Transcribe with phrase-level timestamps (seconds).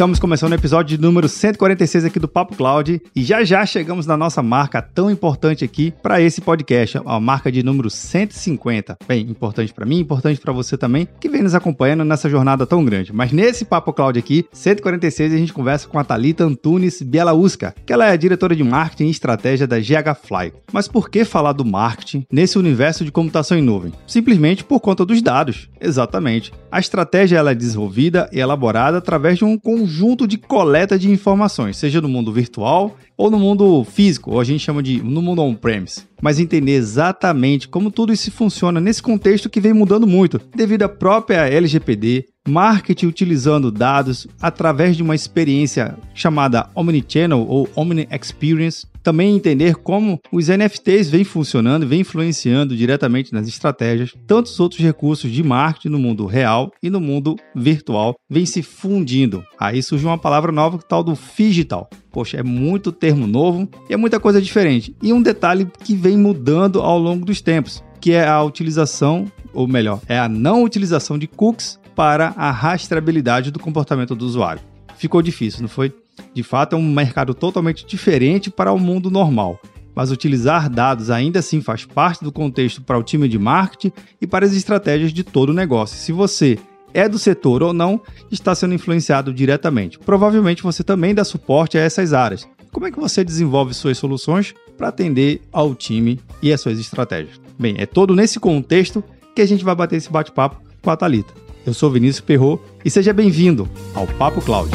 [0.00, 4.16] Estamos começando o episódio número 146 aqui do Papo Cloud e já já chegamos na
[4.16, 8.96] nossa marca tão importante aqui para esse podcast, a marca de número 150.
[9.06, 12.82] Bem, importante para mim, importante para você também, que vem nos acompanhando nessa jornada tão
[12.82, 13.12] grande.
[13.12, 17.92] Mas nesse Papo Cloud aqui, 146, a gente conversa com a Talita Antunes Bielauska, que
[17.92, 20.54] ela é a diretora de marketing e estratégia da GH Fly.
[20.72, 23.92] Mas por que falar do marketing nesse universo de computação em nuvem?
[24.06, 25.68] Simplesmente por conta dos dados.
[25.78, 26.54] Exatamente.
[26.72, 29.89] A estratégia ela é desenvolvida e elaborada através de um conjunto
[30.26, 34.64] de coleta de informações, seja no mundo virtual ou no mundo físico, ou a gente
[34.64, 36.04] chama de no mundo on-premise.
[36.22, 40.88] Mas entender exatamente como tudo isso funciona nesse contexto que vem mudando muito, devido à
[40.88, 49.34] própria LGPD, marketing utilizando dados através de uma experiência chamada Omnichannel ou Omni Experience, também
[49.34, 55.30] entender como os NFTs vêm funcionando e vêm influenciando diretamente nas estratégias, tantos outros recursos
[55.30, 59.44] de marketing no mundo real e no mundo virtual vêm se fundindo.
[59.58, 61.88] Aí surge uma palavra nova, tal do digital.
[62.10, 64.94] Poxa, é muito termo novo e é muita coisa diferente.
[65.02, 69.66] E um detalhe que vem mudando ao longo dos tempos, que é a utilização, ou
[69.66, 74.62] melhor, é a não utilização de cookies para a rastreabilidade do comportamento do usuário.
[74.96, 75.92] Ficou difícil, não foi?
[76.34, 79.60] De fato, é um mercado totalmente diferente para o mundo normal,
[79.94, 84.26] mas utilizar dados ainda assim faz parte do contexto para o time de marketing e
[84.26, 85.96] para as estratégias de todo o negócio.
[85.96, 86.58] Se você
[86.92, 89.98] é do setor ou não, está sendo influenciado diretamente.
[89.98, 92.48] Provavelmente você também dá suporte a essas áreas.
[92.72, 97.40] Como é que você desenvolve suas soluções para atender ao time e as suas estratégias?
[97.58, 99.02] Bem, é todo nesse contexto
[99.34, 101.34] que a gente vai bater esse bate-papo com a Talita.
[101.66, 104.70] Eu sou Vinícius Perro e seja bem-vindo ao Papo Cloud.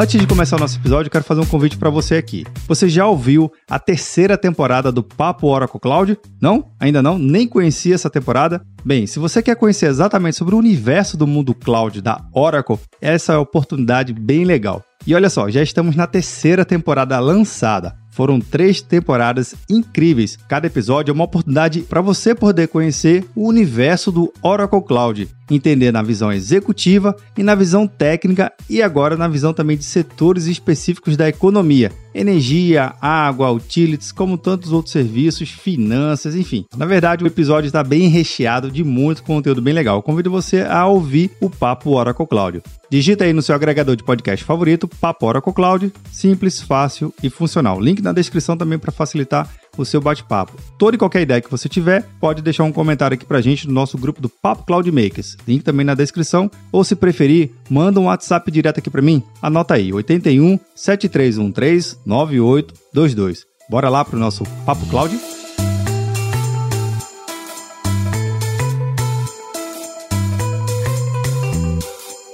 [0.00, 2.46] Antes de começar o nosso episódio, quero fazer um convite para você aqui.
[2.66, 6.18] Você já ouviu a terceira temporada do Papo Oracle Cloud?
[6.40, 6.72] Não?
[6.80, 7.18] Ainda não?
[7.18, 8.64] Nem conhecia essa temporada?
[8.82, 13.34] Bem, se você quer conhecer exatamente sobre o universo do mundo cloud da Oracle, essa
[13.34, 14.82] é uma oportunidade bem legal.
[15.06, 17.96] E olha só, já estamos na terceira temporada lançada.
[18.10, 20.36] Foram três temporadas incríveis.
[20.48, 25.90] Cada episódio é uma oportunidade para você poder conhecer o universo do Oracle Cloud, entender
[25.92, 31.16] na visão executiva e na visão técnica e agora na visão também de setores específicos
[31.16, 36.64] da economia energia, água, utilities, como tantos outros serviços, finanças, enfim.
[36.76, 40.02] Na verdade, o episódio está bem recheado de muito conteúdo bem legal.
[40.02, 42.62] Convido você a ouvir o Papo Oracle Cloud.
[42.90, 47.80] Digita aí no seu agregador de podcast favorito, Papo Oracle Cloud, simples, fácil e funcional.
[47.80, 50.52] Link na descrição também para facilitar o seu bate-papo.
[50.78, 53.72] Toda e qualquer ideia que você tiver, pode deixar um comentário aqui pra gente no
[53.72, 55.36] nosso grupo do Papo Cloud Makers.
[55.46, 56.50] Link também na descrição.
[56.72, 59.22] Ou se preferir, manda um WhatsApp direto aqui para mim.
[59.40, 63.46] Anota aí, 81 7313 9822.
[63.68, 65.39] Bora lá pro nosso Papo Cloud?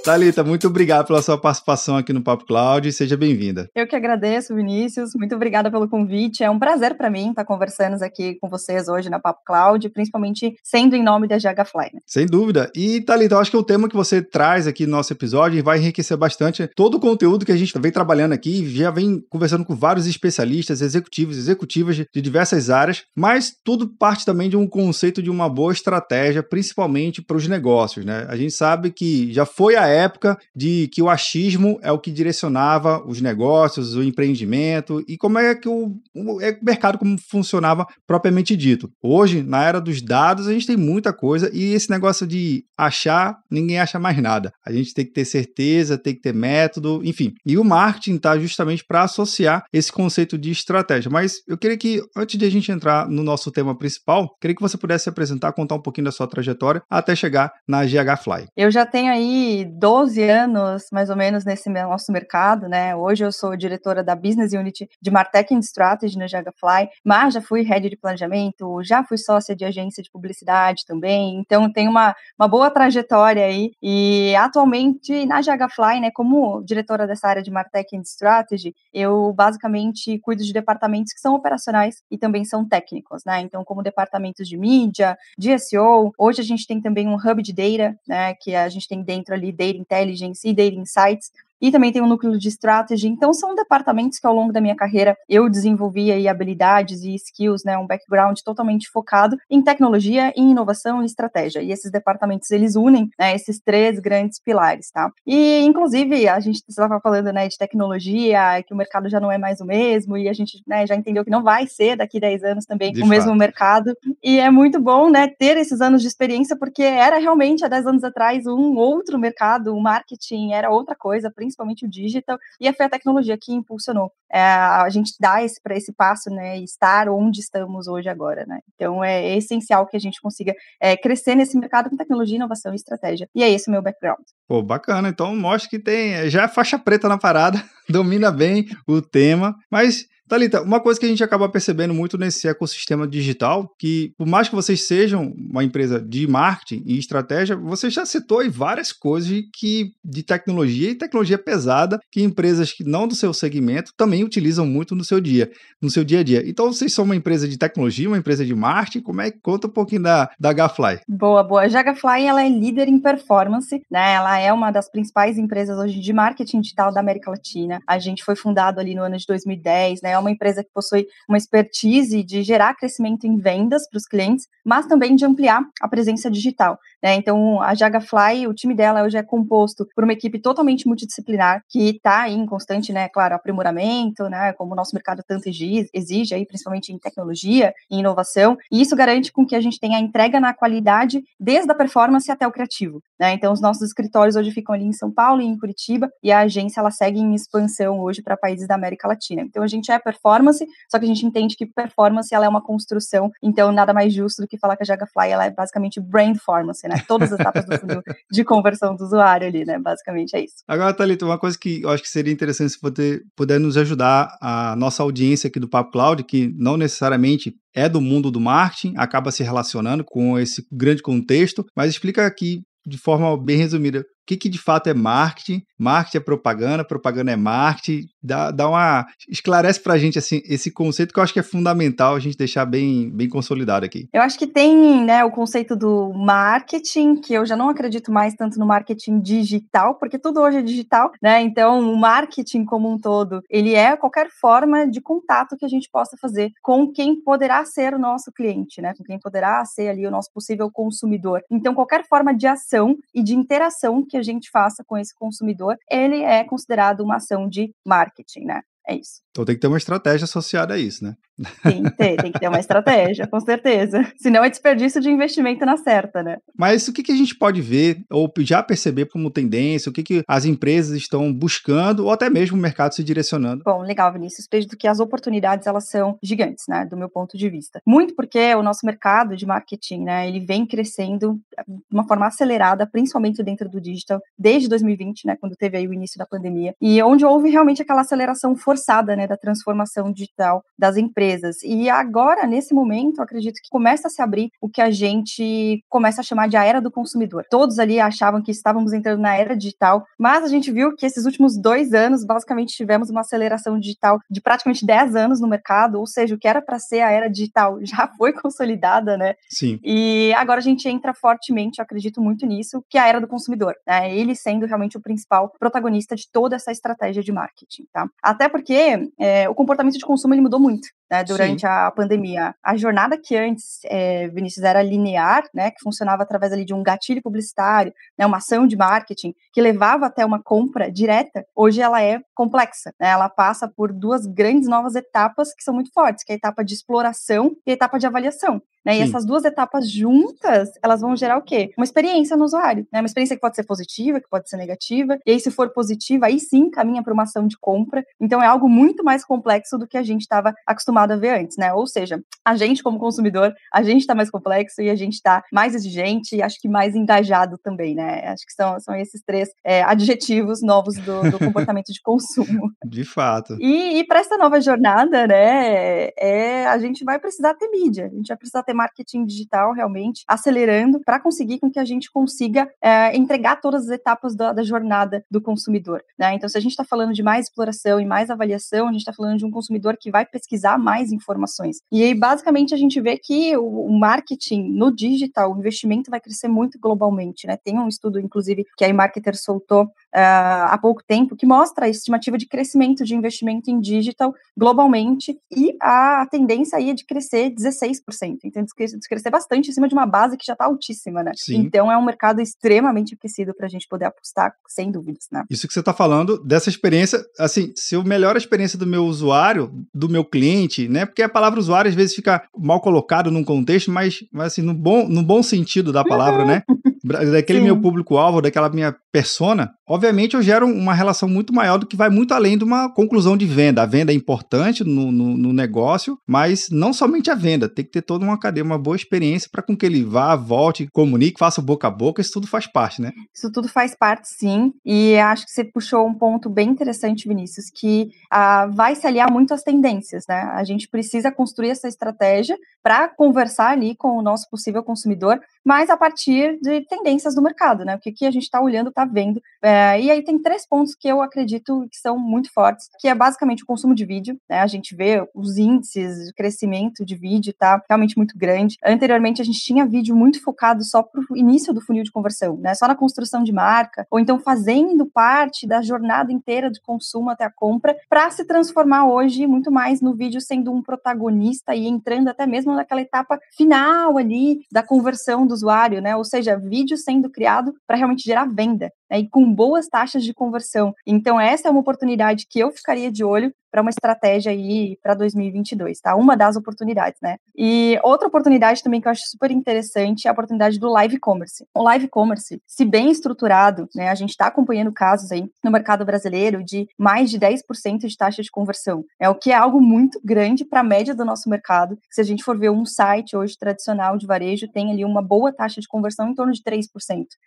[0.07, 2.89] Thalita, muito obrigado pela sua participação aqui no Papo Cloud.
[2.93, 3.69] Seja bem-vinda.
[3.75, 5.13] Eu que agradeço, Vinícius.
[5.13, 6.45] Muito obrigada pelo convite.
[6.45, 10.55] É um prazer para mim estar conversando aqui com vocês hoje na Papo Cloud, principalmente
[10.63, 11.89] sendo em nome da GH Fly.
[11.93, 11.99] Né?
[12.05, 12.71] Sem dúvida.
[12.73, 15.77] E, Thalita, eu acho que o tema que você traz aqui no nosso episódio vai
[15.77, 18.65] enriquecer bastante todo o conteúdo que a gente vem trabalhando aqui.
[18.77, 24.49] Já vem conversando com vários especialistas, executivos, executivas de diversas áreas, mas tudo parte também
[24.49, 28.05] de um conceito de uma boa estratégia, principalmente para os negócios.
[28.05, 28.25] Né?
[28.29, 32.11] A gente sabe que já foi a época de que o achismo é o que
[32.11, 37.17] direcionava os negócios, o empreendimento e como é que o, o, é o mercado como
[37.29, 38.89] funcionava propriamente dito.
[39.01, 43.37] Hoje, na era dos dados, a gente tem muita coisa e esse negócio de achar,
[43.49, 44.51] ninguém acha mais nada.
[44.65, 47.33] A gente tem que ter certeza, tem que ter método, enfim.
[47.45, 51.09] E o marketing está justamente para associar esse conceito de estratégia.
[51.09, 54.61] Mas eu queria que, antes de a gente entrar no nosso tema principal, queria que
[54.61, 58.47] você pudesse se apresentar, contar um pouquinho da sua trajetória até chegar na GH Fly.
[58.55, 62.93] Eu já tenho aí 12 anos, mais ou menos, nesse nosso mercado, né?
[62.93, 67.61] Hoje eu sou diretora da Business Unit de Marketing Strategy na Jagafly, mas já fui
[67.61, 72.49] head de planejamento, já fui sócia de agência de publicidade também, então tem uma, uma
[72.49, 73.71] boa trajetória aí.
[73.81, 80.43] E atualmente na Jagafly, né, como diretora dessa área de Marketing Strategy, eu basicamente cuido
[80.43, 83.39] de departamentos que são operacionais e também são técnicos, né?
[83.39, 87.53] Então, como departamentos de mídia, de SEO, hoje a gente tem também um hub de
[87.53, 91.31] data, né, que a gente tem dentro ali data intelligence e data insights.
[91.61, 93.07] E também tem um núcleo de strategy.
[93.07, 97.63] Então, são departamentos que ao longo da minha carreira eu desenvolvi aí habilidades e skills,
[97.63, 101.61] né, um background totalmente focado em tecnologia, em inovação e estratégia.
[101.61, 105.11] E esses departamentos, eles unem né, esses três grandes pilares, tá?
[105.25, 109.37] E, inclusive, a gente estava falando, né, de tecnologia, que o mercado já não é
[109.37, 112.21] mais o mesmo, e a gente né, já entendeu que não vai ser daqui a
[112.21, 113.09] 10 anos também de o fato.
[113.09, 113.93] mesmo mercado.
[114.23, 117.87] E é muito bom, né, ter esses anos de experiência, porque era realmente há 10
[117.87, 122.85] anos atrás um outro mercado, o marketing era outra coisa, principalmente o digital, e foi
[122.85, 127.39] a tecnologia que impulsionou é, a gente dar esse para esse passo, né, estar onde
[127.39, 128.59] estamos hoje agora, né.
[128.75, 132.75] Então é essencial que a gente consiga é, crescer nesse mercado com tecnologia, inovação e
[132.75, 133.29] estratégia.
[133.33, 134.23] E é esse o meu background.
[134.47, 135.09] Pô, bacana.
[135.09, 140.05] Então mostra que tem já é faixa preta na parada, domina bem o tema, mas
[140.27, 144.49] Thalita, uma coisa que a gente acaba percebendo muito nesse ecossistema digital, que por mais
[144.49, 149.31] que vocês sejam uma empresa de marketing e estratégia, você já citou aí várias coisas
[149.53, 154.65] que, de tecnologia e tecnologia pesada que empresas que não do seu segmento também utilizam
[154.65, 155.49] muito no seu dia,
[155.81, 156.43] no seu dia a dia.
[156.45, 159.67] Então, vocês são uma empresa de tecnologia, uma empresa de marketing, como é que conta
[159.67, 160.99] um pouquinho da, da Gafly?
[161.07, 161.63] Boa, boa.
[161.63, 164.15] A Gafly, ela é líder em performance, né?
[164.15, 167.79] Ela é uma das principais empresas hoje de marketing digital da América Latina.
[167.87, 170.16] A gente foi fundado ali no ano de 2010, né?
[170.17, 174.47] É uma empresa que possui uma expertise de gerar crescimento em vendas para os clientes,
[174.65, 176.77] mas também de ampliar a presença digital.
[177.01, 177.15] Né?
[177.15, 181.89] Então, a Jagafly, o time dela hoje é composto por uma equipe totalmente multidisciplinar, que
[181.89, 186.91] está em constante, né, claro, aprimoramento, né, como o nosso mercado tanto exige, aí, principalmente
[186.91, 190.53] em tecnologia e inovação, e isso garante com que a gente tenha a entrega na
[190.53, 193.01] qualidade, desde a performance até o criativo.
[193.19, 193.33] Né?
[193.33, 196.39] Então, os nossos escritórios hoje ficam ali em São Paulo e em Curitiba, e a
[196.39, 199.41] agência ela segue em expansão hoje para países da América Latina.
[199.41, 202.63] Então, a gente é performance, só que a gente entende que performance ela é uma
[202.63, 206.87] construção, então nada mais justo do que falar que a Jagafly ela é basicamente brainformance,
[206.87, 207.03] né?
[207.05, 207.71] Todas as etapas do
[208.31, 209.77] de conversão do usuário ali, né?
[209.79, 210.55] Basicamente é isso.
[210.67, 214.37] Agora, Thalita, uma coisa que eu acho que seria interessante se você puder nos ajudar,
[214.41, 218.93] a nossa audiência aqui do Papo Cloud, que não necessariamente é do mundo do marketing,
[218.97, 224.35] acaba se relacionando com esse grande contexto, mas explica aqui de forma bem resumida que,
[224.35, 229.07] que de fato é marketing, marketing é propaganda, propaganda é marketing, dá, dá uma.
[229.29, 232.65] esclarece pra gente assim, esse conceito que eu acho que é fundamental a gente deixar
[232.65, 234.07] bem, bem consolidado aqui.
[234.13, 238.33] Eu acho que tem né, o conceito do marketing, que eu já não acredito mais
[238.35, 241.41] tanto no marketing digital, porque tudo hoje é digital, né?
[241.41, 245.89] Então, o marketing como um todo, ele é qualquer forma de contato que a gente
[245.89, 248.93] possa fazer com quem poderá ser o nosso cliente, né?
[248.97, 251.41] Com quem poderá ser ali o nosso possível consumidor.
[251.49, 255.77] Então, qualquer forma de ação e de interação que a gente faça com esse consumidor,
[255.89, 258.61] ele é considerado uma ação de marketing, né?
[258.87, 259.21] É isso.
[259.31, 261.15] Então tem que ter uma estratégia associada a isso, né?
[261.61, 264.05] Tem que ter, tem que ter uma estratégia, com certeza.
[264.17, 266.37] Senão é desperdício de investimento na certa, né?
[266.57, 270.03] Mas o que, que a gente pode ver, ou já perceber como tendência, o que,
[270.03, 273.63] que as empresas estão buscando, ou até mesmo o mercado se direcionando?
[273.63, 274.47] Bom, legal, Vinícius.
[274.51, 276.85] Vejo que as oportunidades, elas são gigantes, né?
[276.85, 277.81] Do meu ponto de vista.
[277.85, 280.27] Muito porque o nosso mercado de marketing, né?
[280.27, 285.35] Ele vem crescendo de uma forma acelerada, principalmente dentro do digital, desde 2020, né?
[285.39, 286.73] Quando teve aí o início da pandemia.
[286.81, 289.27] E onde houve realmente aquela aceleração forçada, né?
[289.27, 291.57] Da transformação digital das empresas empresas.
[291.63, 296.21] E agora, nesse momento, acredito que começa a se abrir o que a gente começa
[296.21, 297.45] a chamar de a era do consumidor.
[297.49, 301.25] Todos ali achavam que estávamos entrando na era digital, mas a gente viu que esses
[301.25, 306.07] últimos dois anos, basicamente, tivemos uma aceleração digital de praticamente 10 anos no mercado, ou
[306.07, 309.35] seja, o que era para ser a era digital já foi consolidada, né?
[309.49, 309.79] Sim.
[309.83, 313.27] E agora a gente entra fortemente, eu acredito muito nisso, que é a era do
[313.27, 314.15] consumidor, né?
[314.15, 318.07] Ele sendo realmente o principal protagonista de toda essa estratégia de marketing, tá?
[318.21, 321.67] Até porque é, o comportamento de consumo ele mudou muito né, durante Sim.
[321.67, 322.55] a pandemia.
[322.63, 326.83] A jornada que antes, é, Vinícius, era linear, né, que funcionava através ali de um
[326.83, 332.01] gatilho publicitário, né, uma ação de marketing que levava até uma compra direta, hoje ela
[332.01, 332.93] é complexa.
[332.99, 336.37] Né, ela passa por duas grandes novas etapas que são muito fortes, que é a
[336.37, 338.61] etapa de exploração e a etapa de avaliação.
[338.87, 338.99] Né?
[338.99, 341.73] E essas duas etapas juntas, elas vão gerar o quê?
[341.77, 343.01] Uma experiência no usuário, né?
[343.01, 345.19] Uma experiência que pode ser positiva, que pode ser negativa.
[345.25, 348.01] E aí, se for positiva, aí sim caminha para uma ação de compra.
[348.17, 351.57] Então, é algo muito mais complexo do que a gente estava acostumado a ver antes,
[351.57, 351.73] né?
[351.73, 355.43] Ou seja, a gente, como consumidor, a gente está mais complexo e a gente está
[355.51, 358.27] mais exigente e acho que mais engajado também, né?
[358.27, 362.71] Acho que são, são esses três é, adjetivos novos do, do comportamento de consumo.
[362.85, 363.57] De fato.
[363.59, 368.15] E, e para essa nova jornada, né, é, a gente vai precisar ter mídia, a
[368.15, 372.69] gente vai precisar ter marketing digital realmente acelerando para conseguir com que a gente consiga
[372.81, 376.01] é, entregar todas as etapas da, da jornada do consumidor.
[376.17, 376.33] Né?
[376.33, 379.13] Então, se a gente está falando de mais exploração e mais avaliação, a gente está
[379.13, 381.81] falando de um consumidor que vai pesquisar mais informações.
[381.91, 386.47] E aí, basicamente, a gente vê que o, marketing no digital, o investimento vai crescer
[386.47, 387.57] muito globalmente, né?
[387.61, 391.89] Tem um estudo, inclusive, que a iMarketer soltou uh, há pouco tempo, que mostra a
[391.89, 397.49] estimativa de crescimento de investimento em digital globalmente e a tendência aí é de crescer
[397.49, 398.37] 16%.
[398.45, 401.33] Então, de crescer bastante em cima de uma base que já está altíssima, né?
[401.35, 401.57] Sim.
[401.57, 405.43] Então, é um mercado extremamente aquecido para a gente poder apostar, sem dúvidas, né?
[405.49, 409.03] Isso que você está falando, dessa experiência, assim, se eu melhoro a experiência do meu
[409.03, 411.05] usuário, do meu cliente, né?
[411.05, 414.73] Porque a palavra usuário às vezes fica mal colocado num contexto, mas, mas assim, no
[414.73, 416.63] bom, no bom sentido da palavra, né?
[417.03, 417.65] Daquele Sim.
[417.65, 422.09] meu público-alvo, daquela minha persona, obviamente eu gero uma relação muito maior do que vai
[422.09, 423.81] muito além de uma conclusão de venda.
[423.81, 427.91] A venda é importante no, no, no negócio, mas não somente a venda, tem que
[427.91, 431.61] ter toda uma cadeia, uma boa experiência para com que ele vá, volte, comunique, faça
[431.61, 433.11] boca a boca, isso tudo faz parte, né?
[433.33, 437.69] Isso tudo faz parte, sim, e acho que você puxou um ponto bem interessante, Vinícius,
[437.73, 440.41] que ah, vai se aliar muito às tendências, né?
[440.53, 445.89] A gente precisa construir essa estratégia para conversar ali com o nosso possível consumidor, mas
[445.89, 447.97] a partir de tendências do mercado, né?
[447.97, 449.41] O que, que a gente está olhando, está vendo.
[449.61, 453.13] É, e aí tem três pontos que eu acredito que são muito fortes, que é
[453.13, 454.61] basicamente o consumo de vídeo, né?
[454.61, 458.77] A gente vê os índices de crescimento de vídeo tá realmente muito grande.
[458.81, 462.55] Anteriormente a gente tinha vídeo muito focado só para o início do funil de conversão,
[462.55, 462.73] né?
[462.73, 467.43] Só na construção de marca, ou então fazendo parte da jornada inteira de consumo até
[467.43, 472.29] a compra, para se transformar hoje muito mais no vídeo sendo um protagonista e entrando
[472.29, 476.15] até mesmo naquela etapa final ali da conversão do usuário, né?
[476.15, 480.33] Ou seja, vídeo sendo criado para realmente gerar venda né, e com boas taxas de
[480.33, 480.93] conversão.
[481.05, 485.13] Então, essa é uma oportunidade que eu ficaria de olho para uma estratégia aí para
[485.13, 486.15] 2022, tá?
[486.15, 487.37] Uma das oportunidades, né?
[487.55, 491.65] E outra oportunidade também que eu acho super interessante é a oportunidade do live commerce.
[491.75, 496.05] O live commerce, se bem estruturado, né, a gente está acompanhando casos aí no mercado
[496.05, 500.19] brasileiro de mais de 10% de taxa de conversão, é o que é algo muito
[500.23, 501.97] grande para a média do nosso mercado.
[502.11, 505.51] Se a gente for ver um site hoje tradicional de varejo, tem ali uma boa
[505.53, 506.87] taxa de conversão em torno de 3%.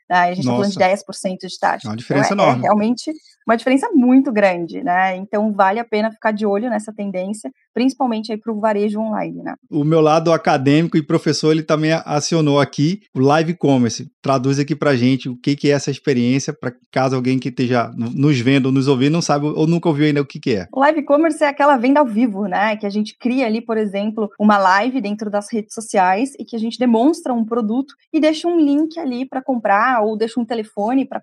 [0.09, 0.17] Né?
[0.17, 1.87] A gente está falando de 10% de taxa.
[1.87, 2.65] É uma diferença então, é, enorme.
[2.65, 3.13] É realmente
[3.47, 5.17] uma diferença muito grande, né?
[5.17, 9.43] Então vale a pena ficar de olho nessa tendência, principalmente aí para o varejo online,
[9.43, 9.55] né?
[9.71, 14.11] O meu lado acadêmico e professor, ele também acionou aqui o live commerce.
[14.23, 17.91] Traduz aqui para gente o que, que é essa experiência, para caso alguém que esteja
[17.97, 20.67] nos vendo ou nos ouvindo não sabe ou nunca ouviu ainda o que, que é.
[20.73, 22.77] O live commerce é aquela venda ao vivo, né?
[22.77, 26.57] Que a gente cria ali, por exemplo, uma live dentro das redes sociais e que
[26.57, 30.45] a gente demonstra um produto e deixa um link ali para comprar ou deixa um
[30.45, 31.21] telefone para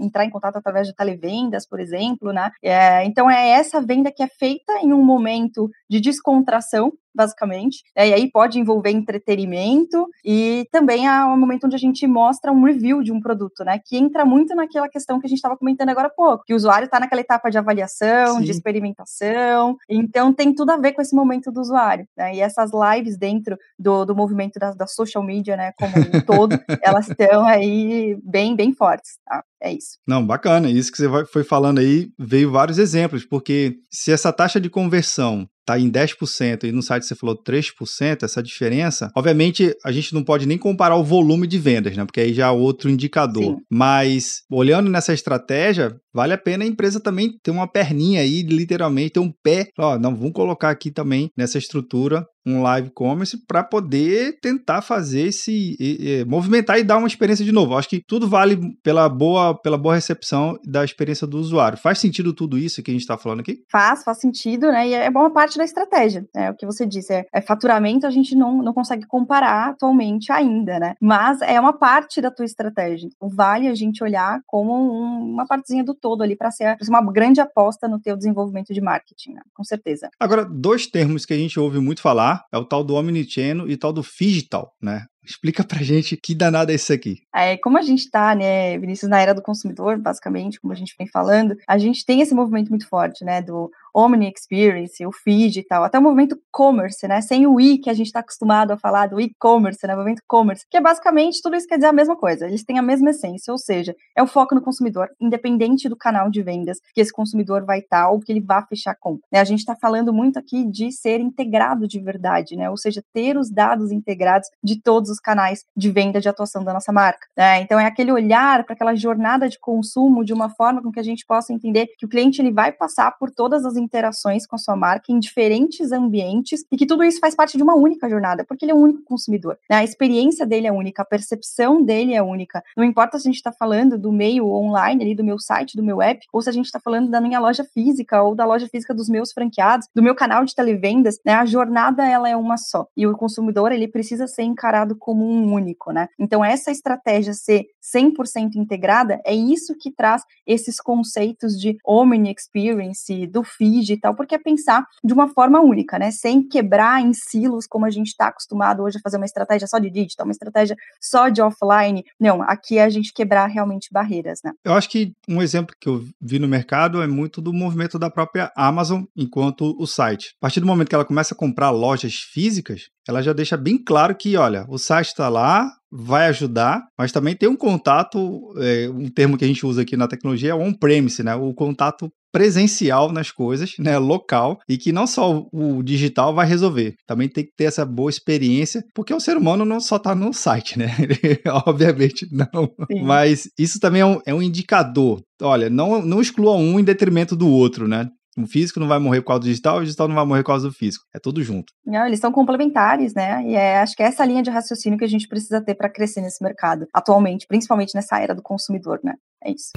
[0.00, 2.50] entrar em contato através de televendas, por exemplo, né?
[2.62, 7.82] É, então é essa venda que é feita em um momento de descontração basicamente.
[7.94, 12.52] É, e aí pode envolver entretenimento e também é um momento onde a gente mostra
[12.52, 13.80] um review de um produto, né?
[13.84, 16.56] Que entra muito naquela questão que a gente estava comentando agora há pouco, que o
[16.56, 18.44] usuário está naquela etapa de avaliação, Sim.
[18.44, 22.06] de experimentação, então tem tudo a ver com esse momento do usuário.
[22.16, 22.36] Né?
[22.36, 26.58] E essas lives dentro do, do movimento da, da social media, né, como um todo,
[26.82, 29.42] elas estão aí bem, bem fortes, tá?
[29.62, 29.98] É isso.
[30.06, 30.70] Não, bacana.
[30.70, 35.46] Isso que você foi falando aí veio vários exemplos, porque se essa taxa de conversão
[35.70, 40.24] está em 10% e no site você falou 3%, essa diferença, obviamente a gente não
[40.24, 42.04] pode nem comparar o volume de vendas, né?
[42.04, 43.42] Porque aí já é outro indicador.
[43.42, 43.56] Sim.
[43.70, 49.14] Mas olhando nessa estratégia, vale a pena a empresa também ter uma perninha aí, literalmente,
[49.14, 49.68] ter um pé.
[49.78, 55.28] Ó, não, vamos colocar aqui também nessa estrutura um live commerce para poder tentar fazer
[55.28, 57.76] esse e, e, movimentar e dar uma experiência de novo.
[57.76, 61.78] Acho que tudo vale pela boa pela boa recepção da experiência do usuário.
[61.78, 63.62] Faz sentido tudo isso que a gente está falando aqui?
[63.70, 64.88] Faz, faz sentido, né?
[64.88, 66.26] E é boa parte da estratégia.
[66.34, 67.12] É o que você disse.
[67.12, 70.94] É, é faturamento a gente não, não consegue comparar atualmente ainda, né?
[71.00, 73.08] Mas é uma parte da tua estratégia.
[73.14, 76.90] Então, vale a gente olhar como um, uma partezinha do todo ali para ser, ser,
[76.90, 79.42] uma grande aposta no teu desenvolvimento de marketing, né?
[79.54, 80.08] com certeza.
[80.18, 83.76] Agora, dois termos que a gente ouve muito falar é o tal do omnichannel e
[83.76, 85.06] tal do digital, né?
[85.24, 87.18] Explica pra gente que danada é isso aqui.
[87.34, 90.94] É, como a gente tá, né, Vinícius, na era do consumidor, basicamente, como a gente
[90.98, 95.60] vem falando, a gente tem esse movimento muito forte, né, do Omni Experience, o feed
[95.60, 98.72] e tal, até o movimento commerce, né, sem o i que a gente está acostumado
[98.72, 101.92] a falar do e-commerce, né, movimento commerce, que é basicamente tudo isso quer dizer a
[101.92, 105.88] mesma coisa, eles têm a mesma essência, ou seja, é o foco no consumidor, independente
[105.88, 108.94] do canal de vendas que esse consumidor vai estar tá, ou que ele vá fechar
[108.98, 109.18] com.
[109.32, 113.02] Né, a gente está falando muito aqui de ser integrado de verdade, né, ou seja,
[113.12, 117.26] ter os dados integrados de todos os canais de venda de atuação da nossa marca.
[117.36, 117.60] Né?
[117.60, 121.02] Então é aquele olhar para aquela jornada de consumo de uma forma com que a
[121.02, 124.58] gente possa entender que o cliente ele vai passar por todas as interações com a
[124.58, 128.44] sua marca em diferentes ambientes e que tudo isso faz parte de uma única jornada,
[128.44, 129.58] porque ele é um único consumidor.
[129.68, 129.76] Né?
[129.76, 132.62] A experiência dele é única, a percepção dele é única.
[132.76, 135.82] Não importa se a gente está falando do meio online ali do meu site, do
[135.82, 138.68] meu app, ou se a gente está falando da minha loja física ou da loja
[138.68, 141.34] física dos meus franqueados, do meu canal de televendas, né?
[141.34, 145.52] A jornada ela é uma só e o consumidor ele precisa ser encarado como um
[145.52, 146.08] único, né?
[146.18, 153.26] Então essa estratégia ser 100% integrada é isso que traz esses conceitos de omni experience,
[153.26, 156.10] do feed e tal, porque é pensar de uma forma única, né?
[156.10, 159.78] Sem quebrar em silos como a gente está acostumado hoje a fazer uma estratégia só
[159.78, 162.04] de digital, uma estratégia só de offline.
[162.18, 164.52] Não, aqui é a gente quebrar realmente barreiras, né?
[164.64, 168.10] Eu acho que um exemplo que eu vi no mercado é muito do movimento da
[168.10, 170.34] própria Amazon enquanto o site.
[170.38, 173.76] A partir do momento que ela começa a comprar lojas físicas, ela já deixa bem
[173.76, 178.88] claro que, olha, o site está lá, vai ajudar, mas também tem um contato, é,
[178.88, 181.34] um termo que a gente usa aqui na tecnologia é on-premise, né?
[181.34, 186.94] O contato presencial nas coisas, né, local, e que não só o digital vai resolver,
[187.04, 190.32] também tem que ter essa boa experiência, porque o ser humano não só está no
[190.32, 190.94] site, né?
[191.66, 192.70] Obviamente não.
[192.88, 193.02] Sim.
[193.02, 195.20] Mas isso também é um, é um indicador.
[195.42, 198.08] Olha, não, não exclua um em detrimento do outro, né?
[198.38, 200.48] O físico não vai morrer por causa do digital, o digital não vai morrer por
[200.48, 201.04] causa do físico.
[201.14, 201.72] É tudo junto.
[201.84, 203.42] Não, eles são complementares, né?
[203.44, 205.88] E é, acho que é essa linha de raciocínio que a gente precisa ter para
[205.88, 209.14] crescer nesse mercado atualmente, principalmente nessa era do consumidor, né?
[209.44, 209.72] É isso.